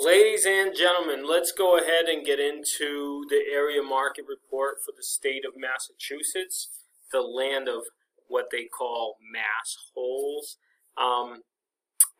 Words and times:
Ladies 0.00 0.46
and 0.46 0.74
gentlemen, 0.74 1.28
let's 1.28 1.52
go 1.52 1.76
ahead 1.76 2.06
and 2.06 2.24
get 2.24 2.40
into 2.40 3.26
the 3.28 3.42
area 3.52 3.82
market 3.82 4.24
report 4.26 4.76
for 4.82 4.92
the 4.96 5.02
state 5.02 5.44
of 5.44 5.52
Massachusetts, 5.54 6.70
the 7.12 7.20
land 7.20 7.68
of 7.68 7.82
what 8.26 8.46
they 8.50 8.64
call 8.64 9.16
mass 9.20 9.76
holes. 9.94 10.56
Um, 10.96 11.42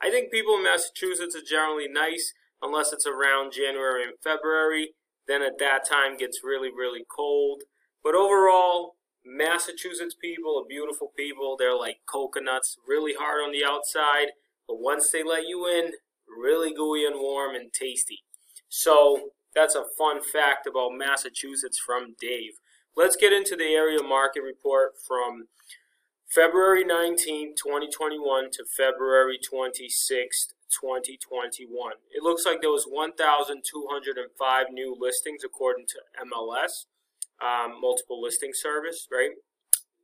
I 0.02 0.10
think 0.10 0.30
people 0.30 0.56
in 0.56 0.64
Massachusetts 0.64 1.34
are 1.34 1.40
generally 1.40 1.88
nice 1.88 2.34
unless 2.60 2.92
it's 2.92 3.06
around 3.06 3.52
January 3.52 4.02
and 4.02 4.20
February. 4.22 4.90
Then 5.26 5.40
at 5.40 5.58
that 5.58 5.88
time 5.88 6.18
gets 6.18 6.40
really, 6.44 6.68
really 6.68 7.06
cold. 7.10 7.62
But 8.04 8.14
overall, 8.14 8.96
Massachusetts 9.24 10.14
people 10.20 10.60
are 10.60 10.68
beautiful 10.68 11.10
people. 11.16 11.56
They're 11.58 11.74
like 11.74 12.00
coconuts, 12.04 12.76
really 12.86 13.14
hard 13.18 13.40
on 13.40 13.50
the 13.50 13.64
outside, 13.64 14.32
but 14.68 14.76
once 14.78 15.10
they 15.10 15.22
let 15.22 15.48
you 15.48 15.66
in, 15.66 15.92
really 16.38 16.72
gooey 16.74 17.04
and 17.04 17.16
warm 17.16 17.54
and 17.54 17.72
tasty. 17.72 18.20
So 18.68 19.30
that's 19.54 19.74
a 19.74 19.84
fun 19.98 20.20
fact 20.22 20.66
about 20.66 20.92
Massachusetts 20.96 21.78
from 21.78 22.14
Dave. 22.20 22.52
Let's 22.96 23.16
get 23.16 23.32
into 23.32 23.56
the 23.56 23.74
area 23.74 24.02
market 24.02 24.42
report 24.42 24.92
from 25.06 25.48
February 26.28 26.84
19, 26.84 27.54
2021 27.56 28.50
to 28.52 28.64
February 28.64 29.38
26, 29.38 30.54
2021. 30.70 31.92
It 32.10 32.22
looks 32.22 32.46
like 32.46 32.62
there 32.62 32.70
was 32.70 32.86
1,205 32.88 34.66
new 34.72 34.96
listings 34.98 35.42
according 35.44 35.84
to 35.88 35.98
MLS, 36.26 36.86
um, 37.42 37.80
multiple 37.80 38.20
listing 38.20 38.52
service, 38.54 39.08
right? 39.12 39.32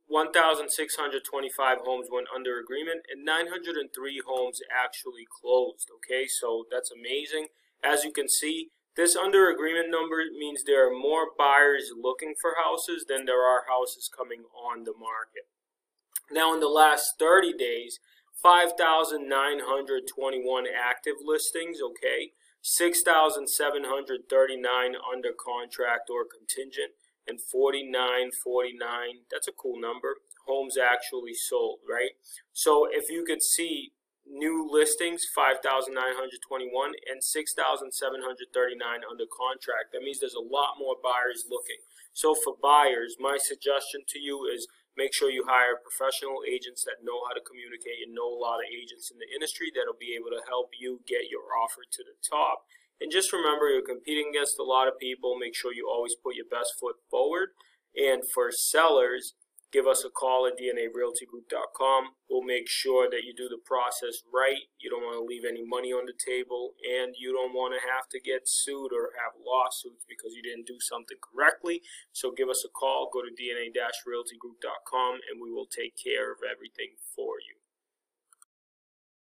1,625 0.09 1.77
homes 1.85 2.09
went 2.11 2.27
under 2.33 2.59
agreement 2.59 3.05
and 3.11 3.23
903 3.23 4.21
homes 4.25 4.59
actually 4.73 5.27
closed. 5.29 5.91
Okay, 5.97 6.25
so 6.27 6.65
that's 6.69 6.91
amazing. 6.91 7.49
As 7.83 8.03
you 8.03 8.11
can 8.11 8.27
see, 8.27 8.71
this 8.97 9.15
under 9.15 9.49
agreement 9.49 9.91
number 9.91 10.23
means 10.37 10.63
there 10.63 10.89
are 10.89 10.91
more 10.91 11.27
buyers 11.37 11.93
looking 11.95 12.33
for 12.41 12.55
houses 12.61 13.05
than 13.07 13.25
there 13.25 13.45
are 13.45 13.65
houses 13.69 14.09
coming 14.09 14.45
on 14.51 14.83
the 14.83 14.93
market. 14.97 15.47
Now, 16.31 16.53
in 16.53 16.59
the 16.59 16.67
last 16.67 17.17
30 17.19 17.53
days, 17.53 17.99
5,921 18.41 20.67
active 20.67 21.15
listings, 21.23 21.81
okay, 21.81 22.33
6,739 22.61 24.95
under 25.13 25.31
contract 25.31 26.09
or 26.09 26.25
contingent, 26.25 26.93
and 27.29 27.39
49, 27.39 28.31
49. 28.33 29.29
that's 29.29 29.47
a 29.47 29.53
cool 29.53 29.79
number, 29.79 30.17
homes 30.47 30.77
actually 30.77 31.33
sold, 31.33 31.79
right? 31.87 32.17
So 32.51 32.87
if 32.89 33.09
you 33.09 33.23
could 33.23 33.43
see 33.43 33.93
new 34.25 34.67
listings, 34.69 35.25
5,921 35.29 36.91
and 37.09 37.23
6,739 37.23 39.01
under 39.09 39.25
contract, 39.29 39.93
that 39.93 40.01
means 40.01 40.19
there's 40.19 40.33
a 40.33 40.41
lot 40.41 40.81
more 40.81 40.95
buyers 40.97 41.45
looking. 41.49 41.85
So 42.13 42.33
for 42.33 42.57
buyers, 42.61 43.15
my 43.19 43.37
suggestion 43.37 44.01
to 44.09 44.19
you 44.19 44.49
is 44.49 44.67
Make 44.99 45.15
sure 45.15 45.31
you 45.31 45.47
hire 45.47 45.79
professional 45.79 46.43
agents 46.43 46.83
that 46.83 46.99
know 47.07 47.23
how 47.23 47.31
to 47.31 47.39
communicate 47.39 48.03
and 48.03 48.11
know 48.11 48.27
a 48.27 48.35
lot 48.35 48.59
of 48.59 48.67
agents 48.67 49.07
in 49.07 49.15
the 49.15 49.31
industry 49.31 49.71
that'll 49.71 49.95
be 49.95 50.11
able 50.11 50.27
to 50.35 50.43
help 50.43 50.75
you 50.75 50.99
get 51.07 51.31
your 51.31 51.55
offer 51.55 51.87
to 51.87 52.03
the 52.03 52.19
top. 52.19 52.67
And 53.01 53.11
just 53.11 53.31
remember, 53.31 53.69
you're 53.69 53.81
competing 53.81 54.31
against 54.31 54.59
a 54.59 54.63
lot 54.63 54.87
of 54.87 54.99
people. 54.99 55.37
Make 55.39 55.55
sure 55.55 55.73
you 55.73 55.89
always 55.89 56.15
put 56.15 56.35
your 56.35 56.45
best 56.49 56.73
foot 56.79 56.97
forward. 57.09 57.49
And 57.95 58.23
for 58.27 58.51
sellers, 58.51 59.33
give 59.71 59.87
us 59.87 60.03
a 60.03 60.09
call 60.09 60.45
at 60.45 60.59
dnarealtygroup.com. 60.59 62.15
We'll 62.29 62.43
make 62.43 62.69
sure 62.69 63.09
that 63.09 63.23
you 63.23 63.33
do 63.33 63.47
the 63.49 63.61
process 63.63 64.21
right. 64.33 64.69
You 64.77 64.89
don't 64.89 65.01
want 65.01 65.17
to 65.17 65.25
leave 65.25 65.45
any 65.47 65.63
money 65.65 65.89
on 65.89 66.05
the 66.05 66.13
table, 66.13 66.75
and 66.85 67.15
you 67.17 67.33
don't 67.33 67.53
want 67.53 67.73
to 67.73 67.81
have 67.81 68.09
to 68.13 68.19
get 68.19 68.47
sued 68.47 68.93
or 68.93 69.17
have 69.17 69.33
lawsuits 69.39 70.05
because 70.05 70.35
you 70.35 70.43
didn't 70.43 70.67
do 70.67 70.77
something 70.79 71.17
correctly. 71.17 71.81
So 72.13 72.29
give 72.29 72.49
us 72.49 72.65
a 72.65 72.69
call. 72.69 73.09
Go 73.09 73.21
to 73.25 73.33
dna-realtygroup.com, 73.33 75.13
and 75.25 75.41
we 75.41 75.49
will 75.49 75.65
take 75.65 75.95
care 75.97 76.31
of 76.31 76.45
everything 76.45 76.98